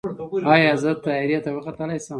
ایا 0.53 0.73
زه 0.83 0.91
طیارې 1.05 1.37
ته 1.43 1.49
وختلی 1.55 1.97
شم؟ 2.03 2.09